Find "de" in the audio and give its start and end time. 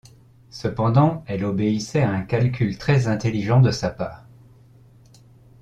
3.61-3.69